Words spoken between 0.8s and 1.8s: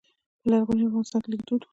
افغانستان کې لیک دود و